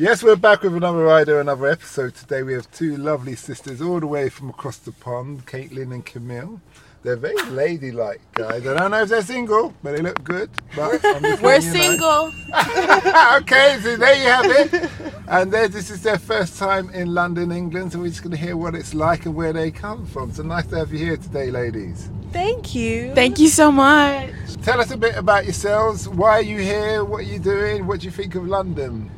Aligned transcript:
Yes, 0.00 0.22
we're 0.22 0.36
back 0.36 0.62
with 0.62 0.76
another 0.76 1.02
rider, 1.02 1.40
another 1.40 1.66
episode. 1.66 2.14
Today 2.14 2.44
we 2.44 2.52
have 2.52 2.70
two 2.70 2.96
lovely 2.96 3.34
sisters 3.34 3.82
all 3.82 3.98
the 3.98 4.06
way 4.06 4.28
from 4.28 4.48
across 4.48 4.76
the 4.76 4.92
pond, 4.92 5.44
Kaitlyn 5.44 5.92
and 5.92 6.06
Camille. 6.06 6.60
They're 7.02 7.16
very 7.16 7.34
ladylike 7.50 8.20
guys. 8.32 8.64
I 8.64 8.74
don't 8.78 8.92
know 8.92 9.02
if 9.02 9.08
they're 9.08 9.22
single, 9.22 9.74
but 9.82 9.96
they 9.96 10.02
look 10.02 10.22
good. 10.22 10.50
But 10.76 11.02
We're 11.02 11.18
letting 11.18 11.42
you 11.42 11.42
know. 11.42 11.60
single. 11.60 12.32
okay, 13.38 13.80
so 13.82 13.96
there 13.96 14.14
you 14.14 14.28
have 14.28 14.44
it. 14.46 14.90
And 15.26 15.52
there, 15.52 15.66
this 15.66 15.90
is 15.90 16.00
their 16.04 16.18
first 16.18 16.60
time 16.60 16.90
in 16.90 17.12
London, 17.12 17.50
England, 17.50 17.90
so 17.90 17.98
we're 17.98 18.10
just 18.10 18.22
going 18.22 18.36
to 18.36 18.40
hear 18.40 18.56
what 18.56 18.76
it's 18.76 18.94
like 18.94 19.26
and 19.26 19.34
where 19.34 19.52
they 19.52 19.72
come 19.72 20.06
from. 20.06 20.32
So 20.32 20.44
nice 20.44 20.66
to 20.66 20.76
have 20.76 20.92
you 20.92 21.00
here 21.00 21.16
today, 21.16 21.50
ladies. 21.50 22.08
Thank 22.30 22.72
you. 22.72 23.12
Thank 23.16 23.40
you 23.40 23.48
so 23.48 23.72
much. 23.72 24.30
Tell 24.62 24.80
us 24.80 24.92
a 24.92 24.96
bit 24.96 25.16
about 25.16 25.42
yourselves. 25.42 26.08
Why 26.08 26.34
are 26.34 26.42
you 26.42 26.58
here? 26.58 27.02
What 27.02 27.22
are 27.22 27.22
you 27.32 27.40
doing? 27.40 27.84
What 27.84 27.98
do 27.98 28.06
you 28.06 28.12
think 28.12 28.36
of 28.36 28.46
London? 28.46 29.10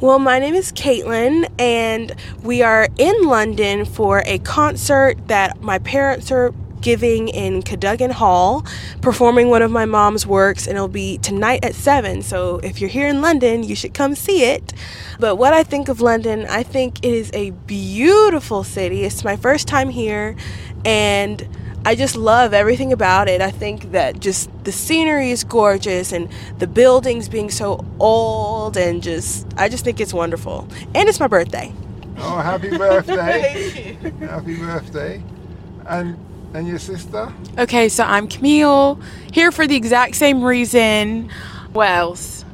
Well, 0.00 0.20
my 0.20 0.38
name 0.38 0.54
is 0.54 0.70
Kaitlyn, 0.70 1.50
and 1.58 2.14
we 2.44 2.62
are 2.62 2.86
in 2.98 3.24
London 3.24 3.84
for 3.84 4.22
a 4.26 4.38
concert 4.38 5.26
that 5.26 5.60
my 5.60 5.80
parents 5.80 6.30
are 6.30 6.54
giving 6.80 7.26
in 7.26 7.62
Cadogan 7.62 8.12
Hall, 8.12 8.64
performing 9.00 9.48
one 9.48 9.60
of 9.60 9.72
my 9.72 9.86
mom's 9.86 10.24
works, 10.24 10.68
and 10.68 10.76
it'll 10.76 10.86
be 10.86 11.18
tonight 11.18 11.64
at 11.64 11.74
7. 11.74 12.22
So 12.22 12.58
if 12.58 12.80
you're 12.80 12.88
here 12.88 13.08
in 13.08 13.20
London, 13.20 13.64
you 13.64 13.74
should 13.74 13.92
come 13.92 14.14
see 14.14 14.44
it. 14.44 14.72
But 15.18 15.34
what 15.34 15.52
I 15.52 15.64
think 15.64 15.88
of 15.88 16.00
London, 16.00 16.46
I 16.48 16.62
think 16.62 17.04
it 17.04 17.12
is 17.12 17.32
a 17.34 17.50
beautiful 17.50 18.62
city. 18.62 19.02
It's 19.02 19.24
my 19.24 19.34
first 19.34 19.66
time 19.66 19.88
here, 19.88 20.36
and 20.84 21.44
I 21.88 21.94
just 21.94 22.16
love 22.16 22.52
everything 22.52 22.92
about 22.92 23.30
it. 23.30 23.40
I 23.40 23.50
think 23.50 23.92
that 23.92 24.20
just 24.20 24.50
the 24.64 24.72
scenery 24.72 25.30
is 25.30 25.42
gorgeous 25.42 26.12
and 26.12 26.28
the 26.58 26.66
buildings 26.66 27.30
being 27.30 27.50
so 27.50 27.82
old 27.98 28.76
and 28.76 29.02
just 29.02 29.46
I 29.56 29.70
just 29.70 29.86
think 29.86 29.98
it's 29.98 30.12
wonderful. 30.12 30.68
And 30.94 31.08
it's 31.08 31.18
my 31.18 31.28
birthday. 31.28 31.72
Oh, 32.18 32.40
happy 32.40 32.76
birthday! 32.76 33.96
happy 34.20 34.56
birthday! 34.56 35.22
And 35.86 36.18
and 36.52 36.68
your 36.68 36.78
sister? 36.78 37.32
Okay, 37.56 37.88
so 37.88 38.04
I'm 38.04 38.28
Camille, 38.28 39.00
here 39.32 39.50
for 39.50 39.66
the 39.66 39.76
exact 39.76 40.16
same 40.16 40.44
reason. 40.44 41.30
What 41.72 41.88
else? 41.88 42.44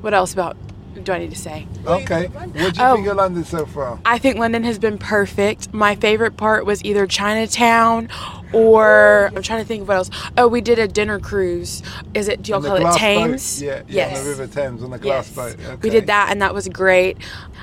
What 0.00 0.14
else 0.14 0.32
about 0.32 0.56
do 1.02 1.12
I 1.12 1.18
need 1.18 1.30
to 1.30 1.36
say? 1.36 1.66
Okay. 1.86 2.26
What 2.28 2.52
do 2.52 2.60
you 2.60 2.66
Oh. 2.78 2.94
think 2.94 3.06
of 3.08 3.12
oh. 3.12 3.22
London 3.22 3.44
so 3.44 3.66
far? 3.66 3.98
I 4.04 4.18
think 4.18 4.38
London 4.38 4.64
has 4.64 4.78
been 4.78 4.98
perfect. 4.98 5.72
My 5.72 5.94
favorite 5.94 6.36
part 6.36 6.66
was 6.66 6.84
either 6.84 7.06
Chinatown 7.06 8.08
or 8.52 9.30
I'm 9.34 9.42
trying 9.42 9.60
to 9.62 9.66
think 9.66 9.82
of 9.82 9.88
what 9.88 9.96
else. 9.96 10.10
Oh, 10.36 10.48
we 10.48 10.60
did 10.60 10.78
a 10.78 10.88
dinner 10.88 11.18
cruise. 11.18 11.82
Is 12.14 12.28
it? 12.28 12.42
Do 12.42 12.52
y'all 12.52 12.62
call 12.62 12.76
it 12.76 12.80
glass 12.80 12.94
boat. 12.94 12.98
Thames? 13.00 13.62
Yeah, 13.62 13.82
yeah, 13.88 14.08
on 14.16 14.24
the 14.24 14.30
River 14.30 14.46
Thames 14.46 14.82
on 14.82 14.90
the 14.90 14.98
glass 14.98 15.34
Yes. 15.36 15.56
boat. 15.56 15.82
We 15.82 15.90
did 15.90 16.06
that, 16.06 16.28
and 16.30 16.40
that 16.42 16.54
was 16.54 16.68
great. 16.68 17.18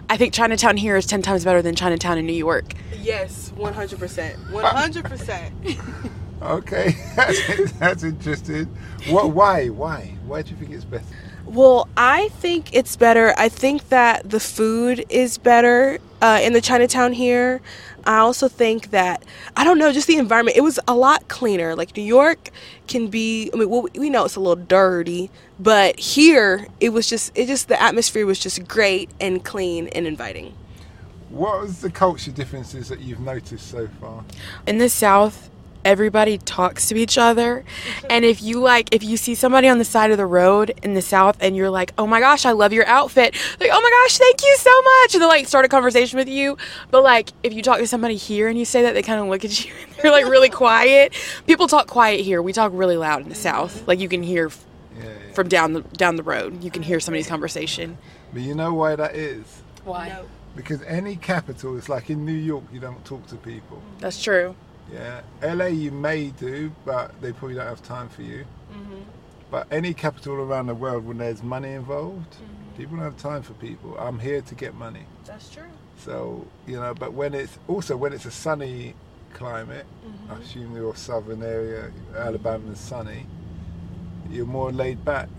I 0.09 0.17
think 0.17 0.33
Chinatown 0.33 0.77
here 0.77 0.95
is 0.95 1.05
ten 1.05 1.21
times 1.21 1.43
better 1.43 1.61
than 1.61 1.75
Chinatown 1.75 2.17
in 2.17 2.25
New 2.25 2.33
York. 2.33 2.73
Yes, 3.01 3.51
100%. 3.57 4.35
100%. 4.51 6.11
Okay, 6.41 6.93
that's, 7.15 7.71
that's 7.73 8.03
interesting. 8.03 8.65
What? 9.09 9.31
Why? 9.31 9.69
Why? 9.69 10.13
Why 10.27 10.41
do 10.41 10.51
you 10.51 10.57
think 10.57 10.71
it's 10.71 10.83
better? 10.83 11.03
Well, 11.45 11.87
I 11.95 12.27
think 12.27 12.75
it's 12.75 12.95
better. 12.97 13.33
I 13.37 13.49
think 13.49 13.89
that 13.89 14.29
the 14.29 14.39
food 14.41 15.05
is 15.09 15.37
better 15.37 15.97
uh, 16.21 16.39
in 16.41 16.53
the 16.53 16.61
Chinatown 16.61 17.13
here. 17.13 17.61
I 18.05 18.17
also 18.17 18.47
think 18.47 18.91
that 18.91 19.23
I 19.55 19.63
don't 19.63 19.77
know, 19.77 19.91
just 19.91 20.07
the 20.07 20.17
environment. 20.17 20.57
It 20.57 20.61
was 20.61 20.79
a 20.87 20.95
lot 20.95 21.27
cleaner. 21.27 21.75
Like 21.75 21.95
New 21.97 22.03
York 22.03 22.49
can 22.87 23.07
be. 23.07 23.49
I 23.53 23.57
mean, 23.57 23.69
well, 23.69 23.87
we 23.95 24.09
know 24.09 24.25
it's 24.25 24.35
a 24.35 24.39
little 24.39 24.63
dirty, 24.63 25.31
but 25.59 25.99
here 25.99 26.67
it 26.79 26.89
was 26.89 27.09
just. 27.09 27.31
It 27.35 27.47
just 27.47 27.67
the 27.67 27.81
atmosphere 27.81 28.25
was 28.25 28.39
just 28.39 28.67
great 28.67 29.09
and 29.19 29.43
clean 29.43 29.87
and 29.89 30.05
inviting. 30.05 30.53
What 31.29 31.61
was 31.61 31.81
the 31.81 31.89
culture 31.89 32.31
differences 32.31 32.87
that 32.89 33.01
you've 33.01 33.19
noticed 33.19 33.69
so 33.69 33.87
far? 33.99 34.23
in 34.67 34.77
the 34.77 34.89
south 34.89 35.49
everybody 35.85 36.37
talks 36.39 36.89
to 36.89 36.95
each 36.97 37.17
other. 37.17 37.63
And 38.09 38.25
if 38.25 38.41
you 38.41 38.59
like 38.59 38.93
if 38.93 39.03
you 39.03 39.15
see 39.15 39.35
somebody 39.35 39.69
on 39.69 39.77
the 39.77 39.85
side 39.85 40.11
of 40.11 40.17
the 40.17 40.25
road 40.25 40.73
in 40.83 40.95
the 40.95 41.01
south 41.01 41.37
and 41.39 41.55
you're 41.55 41.69
like 41.69 41.93
oh 41.97 42.07
my 42.07 42.19
gosh 42.19 42.45
i 42.45 42.51
love 42.51 42.73
your 42.73 42.85
outfit 42.87 43.35
like 43.59 43.69
oh 43.71 43.81
my 43.81 43.89
gosh 44.03 44.17
thank 44.17 44.41
you 44.43 44.55
so 44.57 44.81
much 44.81 45.13
and 45.13 45.21
they 45.21 45.27
like 45.27 45.47
start 45.47 45.63
a 45.63 45.69
conversation 45.69 46.17
with 46.17 46.27
you. 46.27 46.57
But 46.91 47.03
like 47.03 47.29
if 47.43 47.53
you 47.53 47.61
talk 47.61 47.77
to 47.77 47.87
somebody 47.87 48.15
here 48.15 48.47
and 48.49 48.57
you 48.57 48.65
say 48.65 48.81
that 48.81 48.93
they 48.93 49.01
kind 49.03 49.21
of 49.21 49.27
look 49.27 49.45
at 49.45 49.63
you 49.65 49.71
and 49.87 49.95
they're 50.01 50.11
like 50.11 50.25
really 50.25 50.49
quiet. 50.49 51.13
People 51.47 51.67
talk 51.67 51.87
quiet 51.87 52.21
here. 52.21 52.41
We 52.41 52.51
talk 52.51 52.71
really 52.75 52.97
loud 52.97 53.21
in 53.21 53.29
the 53.29 53.35
south. 53.35 53.87
Like 53.87 53.99
you 53.99 54.09
can 54.09 54.23
hear 54.23 54.49
Yeah, 54.97 55.03
yeah. 55.05 55.33
from 55.33 55.47
down 55.47 55.73
the 55.73 55.81
down 55.81 56.15
the 56.15 56.23
road. 56.23 56.63
You 56.63 56.71
can 56.71 56.81
hear 56.83 56.99
somebody's 56.99 57.27
conversation. 57.27 57.97
But 58.33 58.41
you 58.41 58.55
know 58.55 58.73
why 58.73 58.95
that 58.95 59.15
is? 59.15 59.61
why? 59.83 60.23
Because 60.55 60.81
any 60.83 61.15
capital 61.17 61.77
is 61.77 61.89
like 61.89 62.09
in 62.09 62.25
New 62.25 62.31
York, 62.33 62.63
you 62.73 62.79
don't 62.79 63.03
talk 63.05 63.27
to 63.27 63.35
people. 63.35 63.81
that's 63.99 64.21
true 64.21 64.55
Yeah, 64.91 65.21
LA 65.43 65.65
you 65.65 65.91
may 65.91 66.29
do, 66.29 66.71
but 66.85 67.19
they 67.21 67.31
probably 67.31 67.55
don't 67.55 67.65
have 67.65 67.81
time 67.83 68.09
for 68.09 68.21
you. 68.21 68.45
Mm-hmm. 68.71 69.01
But 69.49 69.67
any 69.71 69.93
capital 69.93 70.35
around 70.35 70.67
the 70.67 70.75
world, 70.75 71.05
when 71.05 71.17
there's 71.17 71.41
money 71.43 71.71
involved, 71.71 72.31
mm-hmm. 72.31 72.77
people 72.77 72.97
don't 72.97 73.05
have 73.05 73.17
time 73.17 73.41
for 73.41 73.53
people. 73.53 73.97
I'm 73.97 74.19
here 74.19 74.41
to 74.41 74.55
get 74.55 74.75
money. 74.75 75.05
That's 75.25 75.49
true. 75.49 75.63
So 75.97 76.45
you 76.67 76.79
know, 76.79 76.93
but 76.93 77.13
when 77.13 77.33
it's 77.33 77.57
also 77.67 77.97
when 77.97 78.13
it's 78.13 78.25
a 78.25 78.31
sunny 78.31 78.95
climate, 79.33 79.85
mm-hmm. 80.05 80.33
I 80.33 80.37
assume 80.39 80.75
your 80.75 80.95
southern 80.95 81.43
area, 81.43 81.91
Alabama's 82.15 82.79
sunny. 82.79 83.25
You're 84.29 84.45
more 84.45 84.71
laid 84.71 85.03
back. 85.05 85.29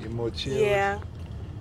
You're 0.00 0.10
more 0.10 0.30
chill. 0.30 0.56
Yeah, 0.58 1.00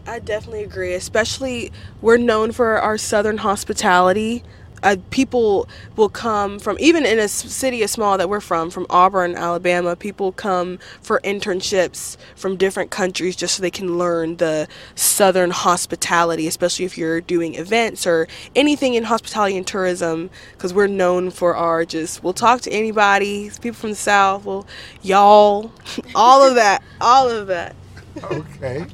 I 0.08 0.20
definitely 0.20 0.64
agree. 0.64 0.94
Especially, 0.94 1.72
we're 2.02 2.18
known 2.18 2.52
for 2.52 2.80
our 2.80 2.98
southern 2.98 3.38
hospitality. 3.38 4.44
Uh, 4.84 4.96
people 5.12 5.68
will 5.96 6.10
come 6.10 6.60
from 6.60 6.78
even 6.80 7.06
in 7.06 7.20
a 7.20 7.28
city 7.28 7.84
as 7.84 7.92
small 7.92 8.18
that 8.18 8.30
we're 8.30 8.42
from, 8.42 8.70
from 8.70 8.86
Auburn, 8.90 9.36
Alabama. 9.36 9.96
People 9.96 10.32
come 10.32 10.80
for 11.02 11.20
internships 11.24 12.18
from 12.36 12.58
different 12.58 12.90
countries 12.92 13.36
just 13.36 13.56
so 13.56 13.62
they 13.62 13.72
can 13.72 13.98
learn 13.98 14.38
the 14.38 14.68
southern 14.96 15.52
hospitality, 15.52 16.48
especially 16.48 16.86
if 16.86 16.98
you're 16.98 17.22
doing 17.22 17.56
events 17.56 18.08
or 18.08 18.28
anything 18.56 18.96
in 18.96 19.04
hospitality 19.04 19.56
and 19.58 19.68
tourism. 19.68 20.30
Because 20.54 20.74
we're 20.74 20.88
known 20.88 21.30
for 21.30 21.56
our 21.56 21.86
just 21.86 22.24
we'll 22.24 22.34
talk 22.34 22.62
to 22.62 22.72
anybody. 22.72 23.50
People 23.62 23.74
from 23.74 23.92
the 23.92 23.96
south, 23.96 24.46
well, 24.46 24.66
y'all, 25.02 25.72
all 26.16 26.48
of 26.48 26.56
that, 26.56 26.82
all 27.00 27.30
of 27.30 27.48
that. 27.48 27.76
Okay, 28.24 28.86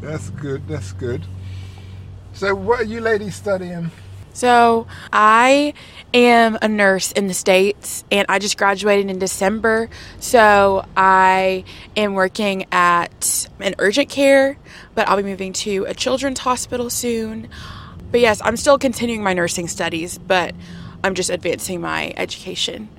that's 0.00 0.30
good. 0.30 0.66
That's 0.68 0.92
good. 0.92 1.24
So, 2.32 2.54
what 2.54 2.80
are 2.80 2.84
you 2.84 3.00
ladies 3.00 3.34
studying? 3.34 3.90
So, 4.38 4.86
I 5.12 5.74
am 6.14 6.58
a 6.62 6.68
nurse 6.68 7.10
in 7.10 7.26
the 7.26 7.34
States 7.34 8.04
and 8.12 8.24
I 8.28 8.38
just 8.38 8.56
graduated 8.56 9.10
in 9.10 9.18
December. 9.18 9.90
So, 10.20 10.86
I 10.96 11.64
am 11.96 12.14
working 12.14 12.66
at 12.70 13.48
an 13.58 13.74
urgent 13.80 14.10
care, 14.10 14.56
but 14.94 15.08
I'll 15.08 15.16
be 15.16 15.24
moving 15.24 15.52
to 15.54 15.86
a 15.88 15.94
children's 15.94 16.38
hospital 16.38 16.88
soon. 16.88 17.48
But 18.12 18.20
yes, 18.20 18.40
I'm 18.44 18.56
still 18.56 18.78
continuing 18.78 19.24
my 19.24 19.32
nursing 19.32 19.66
studies, 19.66 20.18
but 20.18 20.54
I'm 21.02 21.16
just 21.16 21.30
advancing 21.30 21.80
my 21.80 22.14
education. 22.16 22.90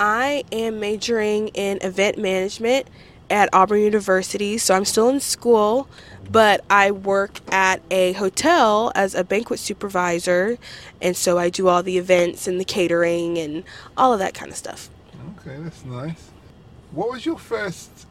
I 0.00 0.42
am 0.50 0.80
majoring 0.80 1.48
in 1.54 1.78
event 1.82 2.18
management 2.18 2.88
at 3.34 3.48
Auburn 3.52 3.80
University, 3.80 4.56
so 4.58 4.76
I'm 4.76 4.84
still 4.84 5.08
in 5.08 5.18
school, 5.18 5.88
but 6.30 6.64
I 6.70 6.92
work 6.92 7.40
at 7.52 7.82
a 7.90 8.12
hotel 8.12 8.92
as 8.94 9.16
a 9.16 9.24
banquet 9.24 9.58
supervisor, 9.58 10.56
and 11.02 11.16
so 11.16 11.36
I 11.36 11.50
do 11.50 11.66
all 11.66 11.82
the 11.82 11.98
events 11.98 12.46
and 12.46 12.60
the 12.60 12.64
catering 12.64 13.36
and 13.36 13.64
all 13.96 14.12
of 14.12 14.20
that 14.20 14.34
kind 14.34 14.52
of 14.52 14.56
stuff. 14.56 14.88
Okay, 15.40 15.56
that's 15.60 15.84
nice. 15.84 16.30
What 16.92 17.10
was 17.10 17.26
your 17.26 17.36
first? 17.36 18.06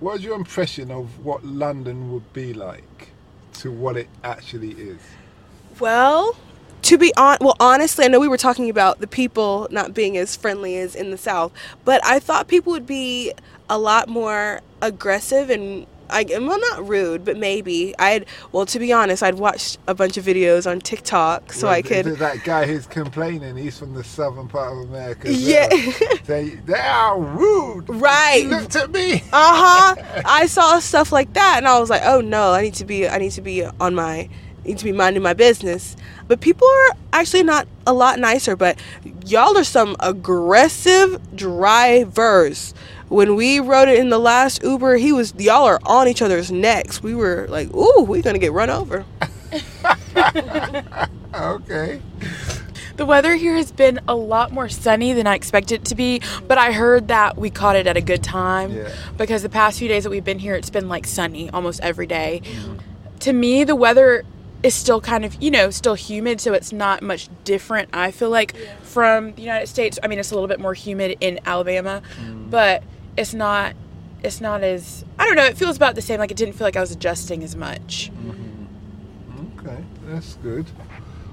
What 0.00 0.14
was 0.14 0.24
your 0.24 0.34
impression 0.34 0.90
of 0.90 1.22
what 1.22 1.44
London 1.44 2.10
would 2.10 2.32
be 2.32 2.54
like 2.54 3.10
to 3.58 3.70
what 3.70 3.98
it 3.98 4.08
actually 4.24 4.70
is? 4.70 5.00
Well, 5.78 6.34
to 6.82 6.98
be 6.98 7.12
on, 7.16 7.38
well, 7.40 7.56
honestly, 7.60 8.04
I 8.04 8.08
know 8.08 8.20
we 8.20 8.28
were 8.28 8.36
talking 8.36 8.70
about 8.70 9.00
the 9.00 9.06
people 9.06 9.68
not 9.70 9.94
being 9.94 10.16
as 10.16 10.36
friendly 10.36 10.76
as 10.78 10.94
in 10.94 11.10
the 11.10 11.18
South, 11.18 11.52
but 11.84 12.04
I 12.04 12.18
thought 12.18 12.48
people 12.48 12.70
would 12.72 12.86
be 12.86 13.32
a 13.68 13.78
lot 13.78 14.08
more 14.08 14.60
aggressive 14.82 15.50
and. 15.50 15.86
I, 16.10 16.24
well, 16.30 16.58
not 16.58 16.88
rude, 16.88 17.22
but 17.22 17.36
maybe 17.36 17.94
I'd. 17.98 18.24
Well, 18.50 18.64
to 18.64 18.78
be 18.78 18.94
honest, 18.94 19.22
I'd 19.22 19.34
watched 19.34 19.76
a 19.86 19.94
bunch 19.94 20.16
of 20.16 20.24
videos 20.24 20.66
on 20.66 20.80
TikTok, 20.80 21.52
so 21.52 21.66
Well, 21.66 21.76
I 21.76 21.82
could. 21.82 22.06
That 22.06 22.44
guy 22.44 22.64
who's 22.64 22.86
complaining, 22.86 23.58
he's 23.58 23.78
from 23.78 23.92
the 23.92 24.02
southern 24.02 24.48
part 24.48 24.72
of 24.72 24.88
America. 24.88 25.30
Yeah. 25.30 25.68
They, 26.24 26.48
they 26.64 26.80
are 26.80 27.20
rude. 27.20 27.90
Right. 27.90 28.40
He 28.44 28.48
looked 28.48 28.74
at 28.74 28.90
me. 28.90 29.16
uh 29.16 29.94
huh. 29.94 30.22
I 30.24 30.46
saw 30.46 30.78
stuff 30.78 31.12
like 31.12 31.34
that, 31.34 31.56
and 31.58 31.68
I 31.68 31.78
was 31.78 31.90
like, 31.90 32.00
oh 32.06 32.22
no, 32.22 32.54
I 32.54 32.62
need 32.62 32.74
to 32.76 32.86
be. 32.86 33.06
I 33.06 33.18
need 33.18 33.32
to 33.32 33.42
be 33.42 33.66
on 33.66 33.94
my. 33.94 34.30
Need 34.68 34.76
to 34.78 34.84
be 34.84 34.92
minding 34.92 35.22
my 35.22 35.32
business. 35.32 35.96
But 36.26 36.42
people 36.42 36.68
are 36.68 36.96
actually 37.14 37.42
not 37.42 37.66
a 37.86 37.94
lot 37.94 38.18
nicer. 38.18 38.54
But 38.54 38.78
y'all 39.24 39.56
are 39.56 39.64
some 39.64 39.96
aggressive 39.98 41.18
drivers. 41.34 42.74
When 43.08 43.34
we 43.34 43.60
rode 43.60 43.88
it 43.88 43.98
in 43.98 44.10
the 44.10 44.18
last 44.18 44.62
Uber, 44.62 44.96
he 44.96 45.10
was 45.10 45.32
y'all 45.38 45.64
are 45.64 45.80
on 45.86 46.06
each 46.06 46.20
other's 46.20 46.52
necks. 46.52 47.02
We 47.02 47.14
were 47.14 47.46
like, 47.48 47.74
ooh, 47.74 48.02
we're 48.02 48.20
gonna 48.20 48.38
get 48.38 48.52
run 48.52 48.68
over. 48.68 49.06
okay. 51.34 52.02
The 52.96 53.06
weather 53.06 53.36
here 53.36 53.54
has 53.54 53.72
been 53.72 54.00
a 54.06 54.14
lot 54.14 54.52
more 54.52 54.68
sunny 54.68 55.14
than 55.14 55.26
I 55.26 55.34
expected 55.36 55.76
it 55.76 55.84
to 55.86 55.94
be, 55.94 56.20
but 56.46 56.58
I 56.58 56.72
heard 56.72 57.08
that 57.08 57.38
we 57.38 57.48
caught 57.48 57.76
it 57.76 57.86
at 57.86 57.96
a 57.96 58.00
good 58.02 58.22
time 58.22 58.72
Yeah. 58.74 58.90
because 59.16 59.42
the 59.42 59.48
past 59.48 59.78
few 59.78 59.88
days 59.88 60.02
that 60.04 60.10
we've 60.10 60.24
been 60.24 60.40
here, 60.40 60.56
it's 60.56 60.68
been 60.68 60.88
like 60.88 61.06
sunny 61.06 61.48
almost 61.50 61.80
every 61.80 62.06
day. 62.06 62.42
Mm-hmm. 62.44 62.76
To 63.20 63.32
me, 63.32 63.64
the 63.64 63.76
weather 63.76 64.24
is 64.62 64.74
still 64.74 65.00
kind 65.00 65.24
of, 65.24 65.40
you 65.40 65.50
know, 65.50 65.70
still 65.70 65.94
humid, 65.94 66.40
so 66.40 66.52
it's 66.52 66.72
not 66.72 67.02
much 67.02 67.28
different, 67.44 67.88
I 67.92 68.10
feel 68.10 68.30
like, 68.30 68.56
from 68.82 69.32
the 69.34 69.42
United 69.42 69.68
States. 69.68 69.98
I 70.02 70.08
mean, 70.08 70.18
it's 70.18 70.30
a 70.30 70.34
little 70.34 70.48
bit 70.48 70.60
more 70.60 70.74
humid 70.74 71.16
in 71.20 71.38
Alabama, 71.44 72.02
mm. 72.20 72.50
but 72.50 72.82
it's 73.16 73.34
not. 73.34 73.74
It's 74.20 74.40
not 74.40 74.64
as 74.64 75.04
I 75.16 75.26
don't 75.26 75.36
know. 75.36 75.44
It 75.44 75.56
feels 75.56 75.76
about 75.76 75.94
the 75.94 76.02
same. 76.02 76.18
Like 76.18 76.32
it 76.32 76.36
didn't 76.36 76.54
feel 76.54 76.66
like 76.66 76.76
I 76.76 76.80
was 76.80 76.90
adjusting 76.90 77.44
as 77.44 77.54
much. 77.54 78.10
Mm-hmm. 78.12 79.60
Okay, 79.60 79.84
that's 80.06 80.34
good. 80.34 80.66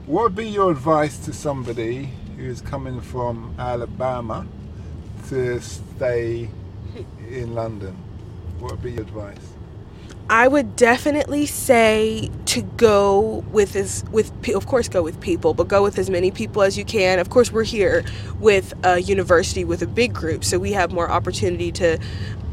What 0.06 0.24
would 0.24 0.36
be 0.36 0.48
your 0.48 0.70
advice 0.70 1.18
to 1.26 1.34
somebody 1.34 2.12
who 2.38 2.44
is 2.44 2.62
coming 2.62 3.02
from 3.02 3.56
Alabama 3.58 4.46
to 5.30 5.60
stay 5.62 6.48
in 7.28 7.56
London? 7.56 7.96
What 8.60 8.74
would 8.74 8.84
be 8.84 8.92
your 8.92 9.02
advice? 9.02 9.55
I 10.36 10.50
would 10.50 10.76
definitely 10.76 11.46
say 11.46 12.30
to 12.48 12.62
go 12.62 13.46
with 13.54 13.74
as 13.78 14.04
with 14.12 14.34
of 14.50 14.68
course 14.68 14.90
go 14.90 15.02
with 15.02 15.22
people, 15.22 15.54
but 15.54 15.70
go 15.70 15.82
with 15.82 15.98
as 15.98 16.10
many 16.10 16.30
people 16.30 16.62
as 16.62 16.78
you 16.78 16.84
can. 16.84 17.20
Of 17.20 17.30
course, 17.30 17.54
we're 17.54 17.64
here 17.64 18.04
with 18.42 18.74
a 18.84 19.00
university 19.00 19.64
with 19.64 19.82
a 19.82 19.88
big 19.88 20.14
group, 20.14 20.44
so 20.44 20.60
we 20.60 20.74
have 20.74 20.92
more 20.92 21.10
opportunity 21.10 21.72
to 21.72 22.00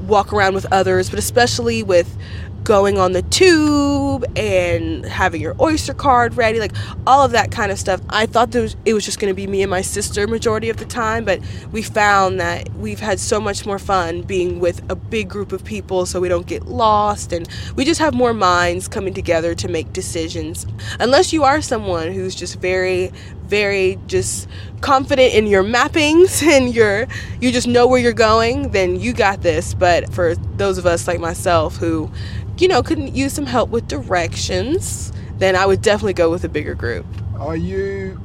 walk 0.03 0.33
around 0.33 0.55
with 0.55 0.65
others, 0.73 1.11
but 1.11 1.19
especially 1.19 1.83
with 1.83 2.17
going 2.65 2.99
on 2.99 3.13
the 3.13 3.23
tube 3.23 4.25
and 4.37 5.05
having 5.05 5.41
your 5.41 5.57
oyster 5.61 5.95
card 5.95 6.37
ready 6.37 6.61
like 6.61 6.73
all 7.07 7.25
of 7.25 7.33
that 7.33 7.51
kind 7.51 7.73
of 7.73 7.79
stuff. 7.79 8.01
I 8.09 8.27
thought 8.27 8.55
was, 8.55 8.77
it 8.85 8.95
was 8.95 9.05
just 9.05 9.19
going 9.19 9.31
to 9.31 9.37
be 9.37 9.47
me 9.47 9.63
and 9.63 9.71
my 9.71 9.83
sister 9.83 10.27
majority 10.27 10.71
of 10.71 10.77
the 10.77 10.85
time 10.85 11.25
but 11.25 11.41
we 11.73 11.83
found 11.83 12.41
that 12.41 12.69
we've 12.75 13.01
had 13.01 13.19
so 13.19 13.41
much 13.41 13.67
more 13.67 13.79
fun 13.79 14.23
being 14.23 14.61
with 14.61 14.83
a 14.91 14.95
big 14.95 15.29
group 15.29 15.53
of 15.53 15.65
people 15.65 16.07
so 16.07 16.21
we 16.21 16.29
don't 16.29 16.47
get 16.47 16.67
lost 16.67 17.33
and 17.33 17.49
we 17.77 17.85
just 17.85 18.01
have 18.01 18.15
more 18.15 18.35
minds 18.35 18.89
coming 18.89 19.15
together 19.15 19.55
to 19.55 19.69
make 19.69 19.93
decisions. 19.93 20.67
Unless 21.01 21.33
you 21.33 21.45
are 21.45 21.61
someone 21.61 22.13
who's 22.13 22.35
just 22.35 22.61
very 22.61 23.11
very 23.53 23.99
just 24.07 24.49
confident 24.81 25.35
in 25.35 25.47
your 25.47 25.63
mappings 25.63 26.43
and 26.57 26.75
your 26.75 27.07
you 27.39 27.53
just 27.53 27.67
know 27.69 27.87
where 27.87 28.01
you're 28.01 28.15
going 28.31 28.71
then 28.71 28.99
you 28.99 29.13
got 29.13 29.43
this 29.43 29.75
but 29.75 30.11
for 30.15 30.35
those 30.57 30.79
of 30.79 30.87
us 30.87 31.07
like 31.07 31.21
myself 31.21 31.77
who 31.77 32.11
you 32.57 32.67
know 32.67 32.83
couldn't 32.83 33.15
use 33.15 33.33
some 33.35 33.45
help 33.45 33.69
with 33.69 33.87
directions 33.89 35.13
then 35.37 35.55
i 35.55 35.67
would 35.67 35.83
definitely 35.83 36.15
go 36.15 36.31
with 36.31 36.45
a 36.45 36.49
bigger 36.49 36.75
group 36.75 37.05
Are 37.39 37.55
you 37.57 38.19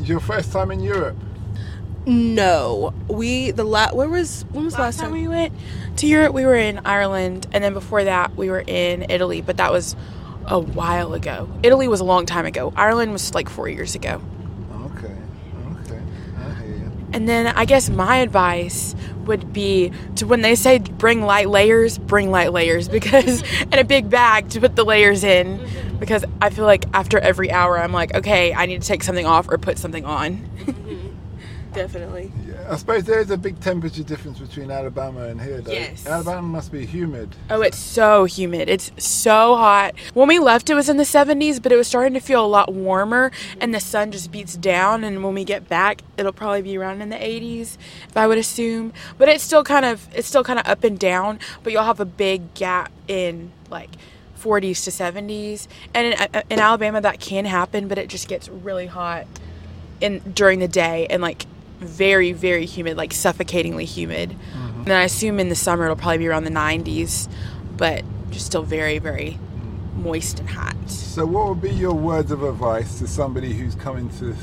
your 0.00 0.18
first 0.20 0.50
time 0.50 0.70
in 0.70 0.80
Europe? 0.80 1.16
no 2.06 2.94
we 3.08 3.50
the 3.50 3.64
last 3.64 3.94
where 3.94 4.08
was 4.08 4.46
when 4.52 4.64
was 4.64 4.74
the 4.74 4.80
Last 4.80 4.98
time 4.98 5.10
we 5.12 5.28
went 5.28 5.52
to 5.96 6.06
Europe, 6.06 6.32
we 6.32 6.46
were 6.46 6.54
in 6.56 6.80
Ireland, 6.86 7.46
and 7.52 7.62
then 7.62 7.74
before 7.74 8.04
that, 8.04 8.34
we 8.34 8.48
were 8.48 8.64
in 8.66 9.04
Italy, 9.10 9.42
but 9.42 9.58
that 9.58 9.70
was 9.70 9.94
a 10.46 10.58
while 10.58 11.12
ago. 11.12 11.46
Italy 11.62 11.86
was 11.88 12.00
a 12.00 12.04
long 12.04 12.24
time 12.24 12.46
ago. 12.46 12.72
Ireland 12.74 13.12
was 13.12 13.34
like 13.34 13.50
four 13.50 13.68
years 13.68 13.94
ago. 13.94 14.22
Okay, 14.86 15.14
okay, 15.84 16.00
I 16.38 16.54
hear 16.54 16.76
you. 16.76 16.90
And 17.12 17.28
then 17.28 17.48
I 17.48 17.64
guess 17.64 17.90
my 17.90 18.16
advice 18.16 18.94
would 19.24 19.52
be 19.52 19.92
to 20.16 20.26
when 20.26 20.42
they 20.42 20.54
say 20.54 20.78
bring 20.78 21.22
light 21.22 21.48
layers, 21.48 21.98
bring 21.98 22.30
light 22.30 22.52
layers 22.52 22.88
because 23.00 23.42
and 23.60 23.74
a 23.74 23.84
big 23.84 24.10
bag 24.10 24.50
to 24.50 24.60
put 24.60 24.76
the 24.76 24.84
layers 24.84 25.24
in 25.24 25.60
because 25.98 26.24
I 26.40 26.50
feel 26.50 26.64
like 26.64 26.84
after 26.94 27.18
every 27.18 27.50
hour 27.50 27.78
I'm 27.78 27.92
like, 27.92 28.14
okay, 28.14 28.54
I 28.54 28.66
need 28.66 28.82
to 28.82 28.88
take 28.88 29.02
something 29.02 29.26
off 29.26 29.48
or 29.48 29.58
put 29.58 29.78
something 29.78 30.04
on. 30.04 30.48
definitely 31.72 32.32
I 32.70 32.76
suppose 32.76 33.02
there 33.02 33.18
is 33.18 33.30
a 33.32 33.36
big 33.36 33.58
temperature 33.60 34.04
difference 34.04 34.38
between 34.38 34.70
Alabama 34.70 35.24
and 35.24 35.40
here, 35.40 35.60
though. 35.60 35.72
Yes. 35.72 36.06
Alabama 36.06 36.42
must 36.42 36.70
be 36.70 36.86
humid. 36.86 37.34
Oh, 37.50 37.62
it's 37.62 37.76
so 37.78 38.26
humid. 38.26 38.68
It's 38.68 38.92
so 38.96 39.56
hot. 39.56 39.94
When 40.14 40.28
we 40.28 40.38
left, 40.38 40.70
it 40.70 40.74
was 40.74 40.88
in 40.88 40.96
the 40.96 41.02
70s, 41.02 41.60
but 41.60 41.72
it 41.72 41.76
was 41.76 41.88
starting 41.88 42.14
to 42.14 42.20
feel 42.20 42.44
a 42.44 42.46
lot 42.46 42.72
warmer, 42.72 43.32
and 43.60 43.74
the 43.74 43.80
sun 43.80 44.12
just 44.12 44.30
beats 44.30 44.56
down. 44.56 45.02
And 45.02 45.24
when 45.24 45.34
we 45.34 45.42
get 45.42 45.68
back, 45.68 46.02
it'll 46.16 46.32
probably 46.32 46.62
be 46.62 46.78
around 46.78 47.02
in 47.02 47.08
the 47.08 47.16
80s, 47.16 47.76
if 48.08 48.16
I 48.16 48.28
would 48.28 48.38
assume. 48.38 48.92
But 49.18 49.28
it's 49.28 49.42
still 49.42 49.64
kind 49.64 49.84
of 49.84 50.06
it's 50.14 50.28
still 50.28 50.44
kind 50.44 50.60
of 50.60 50.66
up 50.68 50.84
and 50.84 50.96
down. 50.96 51.40
But 51.64 51.72
you'll 51.72 51.82
have 51.82 51.98
a 51.98 52.04
big 52.04 52.54
gap 52.54 52.92
in 53.08 53.50
like 53.68 53.90
40s 54.38 54.84
to 54.84 54.90
70s, 54.90 55.66
and 55.92 56.06
in, 56.06 56.12
uh, 56.14 56.42
in 56.48 56.60
Alabama 56.60 57.00
that 57.00 57.18
can 57.18 57.46
happen, 57.46 57.88
but 57.88 57.98
it 57.98 58.08
just 58.08 58.28
gets 58.28 58.48
really 58.48 58.86
hot 58.86 59.26
in 60.00 60.20
during 60.32 60.60
the 60.60 60.68
day 60.68 61.06
and 61.10 61.20
like 61.20 61.46
very 61.80 62.32
very 62.32 62.66
humid 62.66 62.96
like 62.96 63.12
suffocatingly 63.12 63.84
humid. 63.84 64.30
Mm-hmm. 64.30 64.82
And 64.82 64.92
i 64.92 65.02
assume 65.02 65.40
in 65.40 65.48
the 65.48 65.54
summer 65.54 65.84
it'll 65.84 65.96
probably 65.96 66.18
be 66.18 66.28
around 66.28 66.44
the 66.44 66.50
90s 66.50 67.28
but 67.76 68.04
just 68.30 68.46
still 68.46 68.62
very 68.62 68.98
very 68.98 69.38
moist 69.94 70.40
and 70.40 70.48
hot. 70.48 70.76
So, 70.90 71.26
what 71.26 71.48
would 71.48 71.60
be 71.60 71.70
your 71.70 71.92
words 71.92 72.30
of 72.30 72.42
advice 72.42 72.98
to 72.98 73.06
somebody 73.06 73.52
who's 73.52 73.74
coming 73.74 74.08
to 74.18 74.34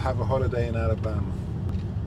have 0.00 0.20
a 0.20 0.24
holiday 0.24 0.68
in 0.68 0.76
Alabama? 0.76 1.32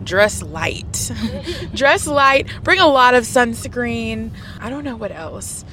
dress 0.03 0.41
light. 0.41 1.11
Dress 1.73 2.07
light. 2.07 2.47
Bring 2.63 2.79
a 2.79 2.87
lot 2.87 3.13
of 3.13 3.23
sunscreen. 3.23 4.31
I 4.59 4.69
don't 4.69 4.83
know 4.83 4.97
what 4.97 5.13
else 5.13 5.63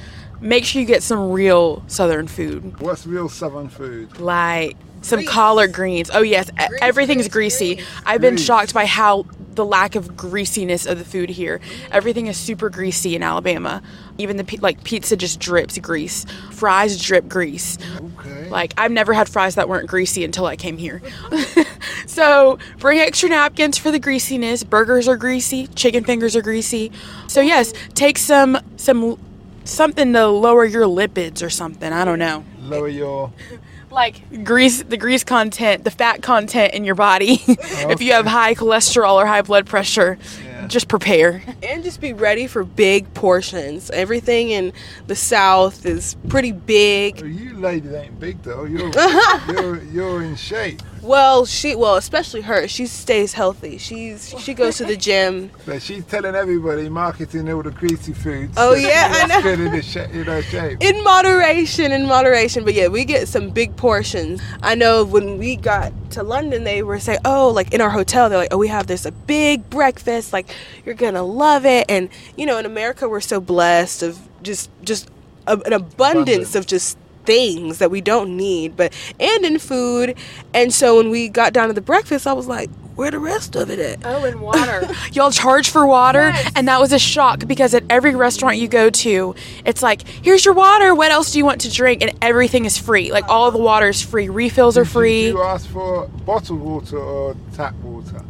make 0.41 0.65
sure 0.65 0.81
you 0.81 0.87
get 0.87 1.03
some 1.03 1.31
real 1.33 1.83
southern 1.87 2.27
food 2.29 2.81
What's 2.81 3.07
real 3.07 3.29
Southern 3.29 3.69
food? 3.69 4.19
like 4.19 4.77
some 5.03 5.21
Grease. 5.21 5.31
collard 5.31 5.73
greens. 5.73 6.11
Oh 6.13 6.21
yes, 6.21 6.51
e- 6.51 6.77
everything's 6.83 7.27
grease, 7.29 7.57
greasy. 7.59 7.75
grease. 7.77 7.89
I've 8.05 8.21
been 8.21 8.35
Grease. 8.35 8.45
shocked 8.45 8.75
by 8.75 8.85
how 8.85 9.25
the 9.55 9.65
lack 9.65 9.95
of 9.95 10.15
greasiness 10.15 10.85
of 10.85 10.99
the 10.99 11.07
food 11.07 11.31
here. 11.31 11.59
Everything 11.91 12.27
is 12.27 12.37
super 12.37 12.69
greasy 12.69 13.17
in 13.17 13.23
Alabama. 13.23 13.83
Even 14.19 14.37
the 14.37 14.59
like 14.61 14.85
pizza 14.85 15.17
just 15.17 15.41
drips 15.41 15.79
grease. 15.79 16.27
Fries 16.51 17.01
drip 17.01 17.29
grease. 17.29 17.79
Okay. 18.19 18.51
Like 18.51 18.75
I've 18.77 18.93
never 18.93 19.15
had 19.15 19.27
fries 19.27 19.55
that 19.55 19.71
weren't 19.71 19.89
greasy 19.89 20.23
until 20.23 20.45
I 20.45 20.57
came 20.57 20.77
here. 20.77 21.01
so 22.07 22.59
bring 22.79 22.99
extra 22.99 23.31
napkins 23.31 23.79
for 23.79 23.91
the 23.91 23.99
greasiness. 23.99 24.65
Burgers 24.65 25.09
are 25.09 25.17
greasy. 25.17 25.67
Chicken 25.69 26.05
fingers 26.05 26.37
are 26.37 26.43
greasy. 26.43 26.93
So 27.27 27.41
yes, 27.41 27.73
take 27.95 28.19
some 28.19 28.59
some 28.77 29.19
something 29.65 30.13
to 30.13 30.27
lower 30.29 30.65
your 30.65 30.85
lipids 30.85 31.43
or 31.45 31.51
something. 31.51 31.93
I 31.93 32.05
don't 32.05 32.19
know 32.19 32.45
Lower 32.63 32.89
your. 32.89 33.33
like 33.91 34.45
grease 34.45 34.85
the 34.85 34.97
grease 34.97 35.25
content 35.25 35.83
the 35.83 35.91
fat 35.91 36.23
content 36.23 36.73
in 36.75 36.85
your 36.85 36.95
body 36.95 37.43
if 37.49 38.01
you 38.01 38.13
have 38.13 38.25
high 38.25 38.55
cholesterol 38.55 39.15
or 39.15 39.27
high 39.27 39.43
blood 39.43 39.67
pressure 39.67 40.17
Yeah. 40.45 40.69
just 40.69 40.87
prepare 40.87 41.43
and 41.65 41.83
just 41.83 42.01
be 42.01 42.13
ready 42.13 42.47
for 42.47 42.63
big 42.63 43.13
portions 43.15 43.91
everything 43.91 44.51
in 44.51 44.73
the 45.09 45.17
south 45.17 45.85
is 45.85 46.15
pretty 46.29 46.53
big 46.53 47.21
you 47.21 47.57
ladies 47.59 47.93
ain't 47.93 48.21
big 48.21 48.41
though. 48.45 48.63
You're 48.63 48.93
you're 49.53 49.83
you're 49.83 50.23
in 50.23 50.37
shape. 50.37 50.81
Well 51.03 51.47
she 51.47 51.75
well 51.75 51.97
especially 51.97 52.41
her 52.43 52.69
she 52.69 52.87
stays 52.87 53.33
healthy 53.33 53.79
she's 53.79 54.35
she 54.39 54.53
goes 54.55 54.77
to 54.77 54.85
the 54.85 54.97
gym 54.97 55.51
But 55.67 55.83
she's 55.83 56.05
telling 56.05 56.35
everybody, 56.35 56.89
marketing 56.89 57.49
all 57.51 57.63
the 57.63 57.71
greasy 57.71 58.13
foods. 58.13 58.55
Oh, 58.57 58.75
that 58.75 58.81
yeah, 58.83 59.13
I 59.15 59.27
know. 59.27 59.43
Good 59.43 59.61
in, 59.61 59.73
the 59.73 59.83
sh- 59.83 59.97
in 59.97 60.25
her 60.25 60.43
shape. 60.43 60.83
in 60.83 61.03
moderation 61.05 61.93
in 61.93 62.07
moderation 62.07 62.65
but 62.65 62.75
yeah 62.75 62.89
we 62.89 63.05
get 63.05 63.29
some 63.29 63.51
big 63.51 63.77
portions 63.77 64.41
i 64.63 64.75
know 64.75 65.05
when 65.05 65.39
we 65.39 65.57
got 65.57 65.93
to 66.13 66.23
london 66.23 66.65
they 66.65 66.83
were 66.83 66.99
saying 66.99 67.19
oh 67.25 67.49
like 67.51 67.73
in 67.73 67.81
our 67.81 67.91
hotel 67.91 68.29
they're 68.29 68.39
like 68.39 68.53
oh 68.53 68.59
we 68.59 68.69
have 68.69 68.87
this 68.87 69.05
a 69.07 69.13
big 69.13 69.69
breakfast 69.71 70.33
like 70.33 70.49
you're 70.85 70.95
gonna 70.95 71.23
love 71.23 71.65
it 71.65 71.85
and 71.89 72.09
you 72.37 72.45
know 72.47 72.59
in 72.59 72.67
america 72.67 73.09
we're 73.09 73.21
so 73.21 73.41
blessed 73.41 74.03
of 74.03 74.19
just 74.43 74.71
just 74.83 75.09
a, 75.47 75.53
an 75.67 75.73
abundance 75.73 76.29
Abundance. 76.29 76.55
of 76.57 76.67
just 76.67 76.99
things 77.31 77.79
that 77.79 77.93
we 77.93 78.01
don't 78.01 78.37
need 78.37 78.77
but 78.77 78.93
and 79.21 79.45
in 79.45 79.57
food. 79.61 80.17
And 80.53 80.75
so 80.75 80.97
when 80.97 81.11
we 81.11 81.29
got 81.29 81.53
down 81.53 81.69
to 81.69 81.73
the 81.75 81.81
breakfast 81.81 82.27
i 82.27 82.33
was 82.33 82.49
like 82.49 82.69
where 82.97 83.11
the 83.13 83.19
rest 83.21 83.55
of 83.57 83.71
it 83.71 83.79
at? 83.79 83.99
Oh 84.05 84.25
and 84.25 84.41
water. 84.43 84.87
Y'all 85.13 85.31
charge 85.31 85.71
for 85.71 85.87
water? 85.87 86.33
And 86.55 86.69
that 86.69 86.81
was 86.81 86.93
a 86.93 86.99
shock 86.99 87.47
because 87.47 87.73
at 87.73 87.85
every 87.89 88.15
restaurant 88.15 88.59
you 88.59 88.69
go 88.69 88.91
to 88.91 89.35
it's 89.65 89.83
like 89.83 90.07
here's 90.27 90.45
your 90.45 90.53
water. 90.55 90.95
What 90.95 91.11
else 91.13 91.33
do 91.33 91.39
you 91.39 91.45
want 91.47 91.61
to 91.63 91.73
drink? 91.73 92.03
And 92.03 92.13
everything 92.21 92.65
is 92.67 92.77
free. 92.77 93.11
Like 93.13 93.27
all 93.29 93.51
the 93.53 93.59
water 93.59 93.89
is 93.89 94.03
free. 94.03 94.29
Refills 94.29 94.77
are 94.77 94.83
Did 94.83 94.89
you- 94.89 94.93
free. 94.93 95.23
Do 95.23 95.29
you 95.39 95.43
ask 95.45 95.67
for 95.69 96.09
bottled 96.27 96.61
water 96.61 96.99
or 96.99 97.37
tap 97.55 97.75
water? 97.77 98.23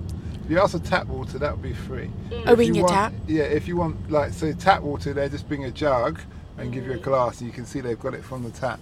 If 0.45 0.51
you 0.51 0.61
ask 0.61 0.73
for 0.79 0.85
tap 0.85 1.07
water, 1.07 1.39
that 1.39 1.51
would 1.53 1.63
be 1.63 1.73
free. 1.75 2.11
Mm. 2.31 2.43
Oh, 2.47 2.53
If 2.53 2.59
we 2.59 2.67
you 2.67 2.73
can 2.73 2.83
get 2.83 2.91
want- 2.91 2.93
tap? 2.95 3.13
Yeah, 3.27 3.45
if 3.45 3.67
you 3.67 3.77
want, 3.77 4.11
like, 4.11 4.33
say 4.33 4.53
tap 4.53 4.83
water, 4.83 5.13
they 5.15 5.29
just 5.29 5.49
bring 5.49 5.65
a 5.65 5.71
jug 5.71 6.21
and 6.59 6.73
give 6.73 6.87
you 6.87 6.93
a 6.93 6.97
glass, 6.99 7.41
and 7.41 7.49
you 7.49 7.53
can 7.55 7.65
see 7.67 7.81
they've 7.81 7.99
got 8.01 8.15
it 8.15 8.23
from 8.25 8.43
the 8.43 8.51
tap. 8.51 8.81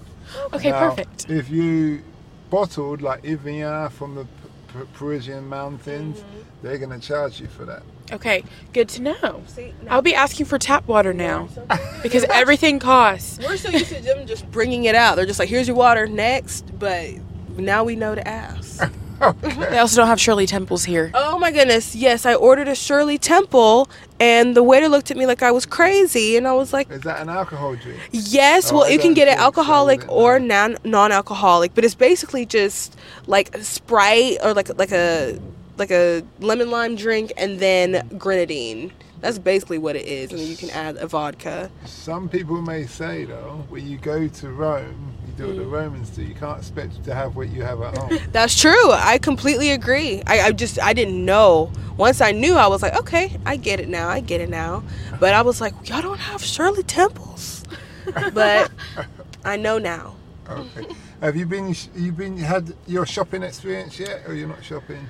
okay 0.52 0.70
Now, 0.70 0.88
perfect 0.90 1.30
If 1.30 1.48
you 1.50 2.02
bottled 2.50 3.02
like 3.02 3.24
Evian 3.26 3.88
from 3.90 4.14
the 4.14 4.24
P- 4.24 4.84
Parisian 4.94 5.46
mountains, 5.48 6.18
Mm-hmm. 6.18 6.38
they're 6.62 6.78
going 6.78 6.98
to 6.98 7.06
charge 7.06 7.40
you 7.40 7.46
for 7.46 7.64
that. 7.66 7.82
Okay, 8.10 8.42
good 8.72 8.88
to 8.90 9.02
know. 9.02 9.42
See, 9.46 9.74
no. 9.82 9.90
I'll 9.92 10.02
be 10.02 10.14
asking 10.14 10.46
for 10.46 10.58
tap 10.58 10.86
water 10.88 11.12
now 11.12 11.48
because 12.02 12.24
everything 12.24 12.78
costs. 12.78 13.38
We're 13.38 13.56
so 13.58 13.68
used 13.70 13.88
to 13.94 14.00
them 14.02 14.26
just 14.26 14.50
bringing 14.50 14.84
it 14.84 14.94
out. 14.94 15.16
They're 15.16 15.26
just 15.26 15.38
like, 15.38 15.50
"Here's 15.50 15.68
your 15.68 15.76
water, 15.76 16.06
next." 16.06 16.78
But 16.78 17.10
now 17.58 17.84
we 17.84 17.96
know 17.96 18.14
to 18.14 18.26
ask. 18.26 18.82
They 19.42 19.78
also 19.78 19.96
don't 19.96 20.06
have 20.06 20.20
Shirley 20.20 20.46
Temples 20.46 20.84
here. 20.84 21.10
oh 21.12 21.40
my 21.40 21.50
goodness! 21.50 21.94
Yes, 21.96 22.24
I 22.24 22.34
ordered 22.36 22.68
a 22.68 22.74
Shirley 22.76 23.18
Temple, 23.18 23.90
and 24.20 24.56
the 24.56 24.62
waiter 24.62 24.88
looked 24.88 25.10
at 25.10 25.16
me 25.16 25.26
like 25.26 25.42
I 25.42 25.50
was 25.50 25.66
crazy, 25.66 26.36
and 26.36 26.46
I 26.48 26.52
was 26.52 26.72
like, 26.72 26.90
Is 26.90 27.02
that 27.02 27.20
an 27.20 27.28
alcohol 27.28 27.76
drink? 27.76 28.00
Yes, 28.12 28.72
Oh, 28.72 28.78
well, 28.78 28.90
you 28.90 28.98
can 28.98 29.14
get 29.14 29.28
it 29.28 29.38
alcoholic 29.38 30.00
then, 30.00 30.08
or 30.10 30.38
non 30.40 30.76
non-alcoholic, 30.84 31.74
but 31.74 31.84
it's 31.84 31.94
basically 31.94 32.46
just 32.46 32.96
like 33.26 33.56
Sprite 33.58 34.38
or 34.42 34.54
like 34.54 34.76
like 34.78 34.92
a 34.92 35.38
like 35.76 35.90
a 35.90 36.22
lemon 36.40 36.70
lime 36.70 36.96
drink 36.96 37.32
and 37.36 37.60
then 37.60 38.08
grenadine. 38.18 38.92
That's 39.20 39.38
basically 39.38 39.78
what 39.78 39.96
it 39.96 40.06
is, 40.06 40.30
and 40.32 40.40
you 40.40 40.56
can 40.56 40.70
add 40.70 40.96
a 40.96 41.06
vodka. 41.08 41.70
Some 41.86 42.28
people 42.28 42.62
may 42.62 42.86
say, 42.86 43.24
though, 43.24 43.64
when 43.68 43.88
you 43.88 43.98
go 43.98 44.28
to 44.28 44.48
Rome, 44.50 45.12
do 45.38 45.46
what 45.46 45.56
Mm. 45.56 45.58
the 45.60 45.66
Romans 45.66 46.10
do. 46.10 46.22
You 46.22 46.34
can't 46.34 46.58
expect 46.58 47.02
to 47.04 47.14
have 47.14 47.36
what 47.36 47.48
you 47.48 47.62
have 47.62 47.80
at 47.80 47.96
home. 47.96 48.18
That's 48.32 48.58
true. 48.60 48.90
I 48.92 49.18
completely 49.18 49.70
agree. 49.70 50.22
I, 50.26 50.40
I 50.40 50.52
just 50.52 50.80
I 50.82 50.92
didn't 50.92 51.24
know. 51.24 51.72
Once 51.96 52.20
I 52.20 52.32
knew, 52.32 52.54
I 52.54 52.66
was 52.66 52.82
like, 52.82 52.94
okay, 52.96 53.36
I 53.46 53.56
get 53.56 53.80
it 53.80 53.88
now. 53.88 54.08
I 54.08 54.20
get 54.20 54.40
it 54.40 54.48
now. 54.50 54.82
But 55.18 55.34
I 55.34 55.42
was 55.42 55.60
like, 55.60 55.74
y'all 55.88 56.02
don't 56.02 56.18
have 56.20 56.42
Shirley 56.42 56.82
Temples, 56.82 57.64
but 58.34 58.70
I 59.44 59.56
know 59.56 59.78
now. 59.78 60.14
Okay. 60.48 60.86
Have 61.20 61.34
you 61.36 61.46
been? 61.46 61.74
You 61.96 62.12
been 62.12 62.36
had 62.38 62.74
your 62.86 63.04
shopping 63.06 63.42
experience 63.42 63.98
yet, 63.98 64.22
or 64.26 64.34
you're 64.34 64.48
not 64.48 64.62
shopping? 64.64 65.08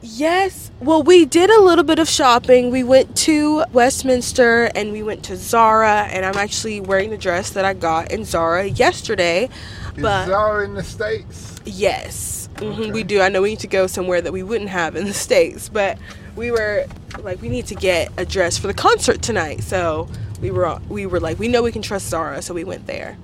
Yes. 0.00 0.70
Well, 0.80 1.02
we 1.02 1.24
did 1.24 1.50
a 1.50 1.60
little 1.60 1.84
bit 1.84 1.98
of 1.98 2.08
shopping. 2.08 2.70
We 2.70 2.84
went 2.84 3.16
to 3.18 3.64
Westminster 3.72 4.70
and 4.74 4.92
we 4.92 5.02
went 5.02 5.24
to 5.24 5.36
Zara, 5.36 6.02
and 6.10 6.24
I'm 6.24 6.36
actually 6.36 6.80
wearing 6.80 7.10
the 7.10 7.18
dress 7.18 7.50
that 7.50 7.64
I 7.64 7.74
got 7.74 8.12
in 8.12 8.24
Zara 8.24 8.66
yesterday. 8.66 9.48
Is 9.96 10.02
But 10.02 10.26
Zara 10.26 10.64
in 10.64 10.74
the 10.74 10.84
states? 10.84 11.56
yes, 11.64 12.48
hmm 12.58 12.64
Okay. 12.66 12.90
we 12.92 13.02
do. 13.02 13.20
I 13.20 13.28
know 13.28 13.42
we 13.42 13.50
need 13.50 13.58
to 13.60 13.66
go 13.66 13.86
somewhere 13.88 14.20
that 14.20 14.32
we 14.32 14.42
wouldn't 14.44 14.70
have 14.70 14.94
in 14.96 15.04
the 15.06 15.12
States, 15.14 15.68
but 15.68 15.98
we 16.36 16.50
were 16.52 16.86
like, 17.20 17.42
we 17.42 17.48
need 17.48 17.66
to 17.66 17.74
get 17.74 18.12
a 18.16 18.24
dress 18.24 18.56
for 18.56 18.68
the 18.68 18.74
concert 18.74 19.20
tonight. 19.22 19.62
So 19.64 20.08
we 20.40 20.50
were, 20.52 20.78
we 20.88 21.06
were 21.06 21.18
like, 21.20 21.38
we 21.40 21.48
know 21.48 21.62
we 21.62 21.72
can 21.72 21.82
trust 21.82 22.08
Zara, 22.08 22.40
so 22.42 22.54
we 22.54 22.62
went 22.64 22.86
there. 22.86 23.16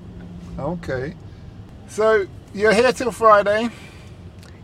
Okay. 0.59 1.15
So 1.87 2.27
you're 2.53 2.73
here 2.73 2.91
till 2.91 3.11
Friday. 3.11 3.69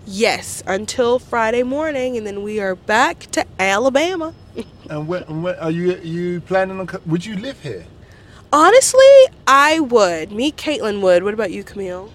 Yes, 0.05 0.63
until 0.67 1.19
Friday 1.19 1.63
morning, 1.63 2.17
and 2.17 2.25
then 2.25 2.43
we 2.43 2.59
are 2.59 2.75
back 2.75 3.19
to 3.31 3.45
Alabama. 3.59 4.33
And 4.89 5.07
when, 5.07 5.23
and 5.23 5.43
when 5.43 5.55
are 5.55 5.71
you 5.71 5.95
you 5.99 6.41
planning 6.41 6.79
on? 6.79 6.89
Would 7.05 7.25
you 7.25 7.35
live 7.37 7.61
here? 7.61 7.85
Honestly, 8.51 9.13
I 9.47 9.79
would. 9.79 10.31
Me, 10.31 10.51
Kaitlyn 10.51 11.01
would. 11.01 11.23
What 11.23 11.33
about 11.33 11.51
you, 11.51 11.63
Camille? 11.63 12.11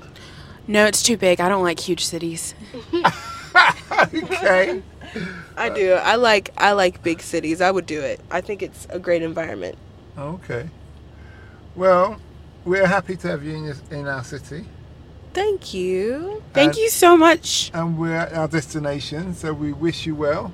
No, 0.67 0.85
it's 0.85 1.03
too 1.03 1.17
big. 1.17 1.41
I 1.41 1.49
don't 1.49 1.63
like 1.63 1.81
huge 1.81 2.05
cities. 2.05 2.55
Okay. 4.15 4.83
I 5.57 5.71
do. 5.71 5.93
I 5.95 6.17
like 6.17 6.51
I 6.59 6.73
like 6.73 7.03
big 7.03 7.23
cities. 7.23 7.63
I 7.63 7.71
would 7.71 7.87
do 7.87 8.03
it. 8.03 8.21
I 8.31 8.43
think 8.43 8.63
it's 8.63 8.87
a 8.91 8.99
great 8.99 9.23
environment. 9.23 9.79
okay. 10.19 10.69
Well, 11.75 12.19
we're 12.65 12.87
happy 12.87 13.17
to 13.17 13.29
have 13.29 13.45
you 13.45 13.55
in, 13.55 13.65
your, 13.65 13.77
in 13.91 14.07
our 14.09 14.25
city, 14.25 14.67
Thank 15.37 15.75
you. 15.75 16.43
Thank 16.55 16.69
And- 16.73 16.77
you 16.79 16.89
so 16.89 17.15
much. 17.15 17.71
and 17.75 17.99
we're 17.99 18.17
at 18.17 18.33
our 18.33 18.49
destination. 18.49 19.35
So 19.35 19.53
we 19.53 19.71
wish 19.75 20.07
you 20.07 20.15
well. 20.15 20.51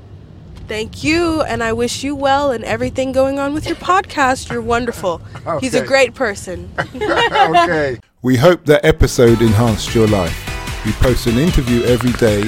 Thank 0.66 1.04
you, 1.04 1.42
and 1.42 1.62
I 1.62 1.72
wish 1.72 2.02
you 2.02 2.14
well 2.16 2.50
and 2.50 2.64
everything 2.64 3.12
going 3.12 3.38
on 3.38 3.54
with 3.54 3.64
your 3.66 3.76
podcast. 3.76 4.50
You're 4.50 4.60
wonderful. 4.76 5.20
He's 5.60 5.74
a 5.74 5.84
great 5.86 6.14
person. 6.14 6.58
okay. 6.96 8.00
We 8.22 8.36
hope 8.36 8.64
that 8.66 8.84
episode 8.84 9.40
enhanced 9.40 9.94
your 9.94 10.08
life. 10.08 10.36
We 10.84 10.92
post 10.92 11.26
an 11.28 11.38
interview 11.38 11.82
every 11.84 12.12
day 12.12 12.42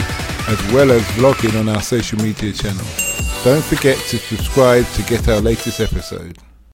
as 0.49 0.61
well 0.73 0.91
as 0.91 1.03
vlogging 1.19 1.59
on 1.61 1.69
our 1.69 1.83
social 1.83 2.19
media 2.21 2.53
channels. 2.53 2.97
Don't 3.45 3.63
forget 3.65 3.97
to 4.11 4.19
subscribe 4.19 4.87
to 4.97 5.03
get 5.03 5.29
our 5.29 5.41
latest 5.41 5.79
episode. 5.81 6.39